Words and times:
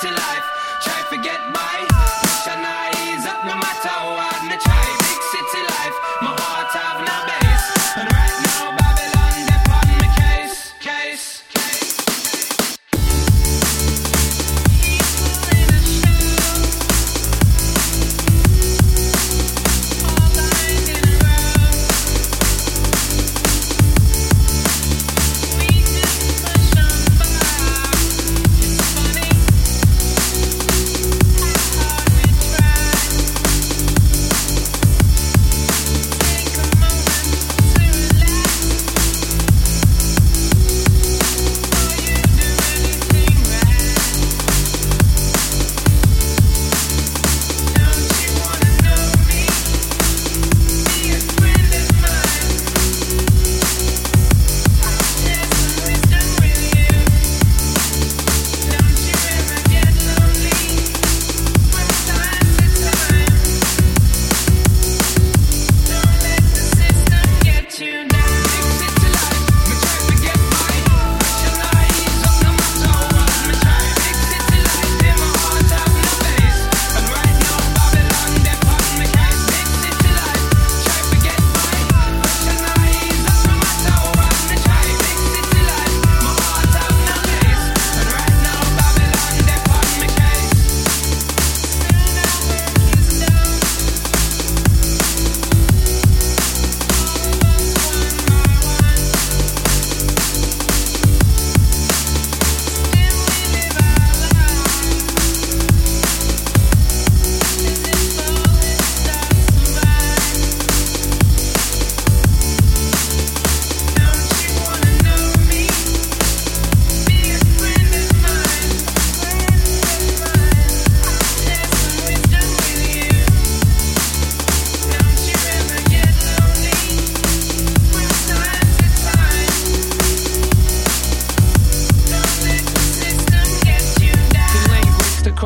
to 0.00 0.10
life. 0.10 0.80
Try 0.80 1.02
to 1.02 1.08
forget 1.08 1.52
my 1.52 1.89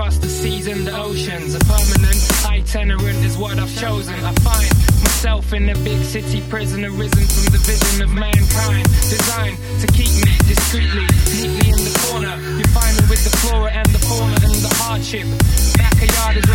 across 0.04 0.18
the 0.18 0.28
seas 0.28 0.66
and 0.66 0.86
the 0.86 0.94
oceans. 0.94 1.54
A 1.54 1.60
permanent 1.60 2.20
itinerant 2.44 3.24
is 3.24 3.38
what 3.38 3.58
I've 3.58 3.74
chosen. 3.80 4.14
I 4.14 4.32
find 4.44 4.68
myself 5.00 5.52
in 5.54 5.68
a 5.70 5.74
big 5.80 6.04
city 6.04 6.42
prison 6.50 6.84
arisen 6.84 7.24
from 7.24 7.46
the 7.48 7.60
vision 7.64 8.02
of 8.02 8.12
mankind. 8.12 8.84
Designed 9.08 9.56
to 9.80 9.86
keep 9.96 10.12
me 10.20 10.36
discreetly, 10.44 11.08
neatly 11.32 11.72
in 11.72 11.80
the 11.88 11.94
corner. 12.04 12.36
You 12.60 12.66
find 12.76 12.92
me 13.00 13.04
with 13.08 13.24
the 13.24 13.32
flora 13.40 13.72
and 13.72 13.88
the 13.96 14.02
fauna 14.04 14.36
and 14.44 14.60
the 14.60 14.74
hardship. 14.76 15.24
Backyard 15.80 16.36
is 16.36 16.48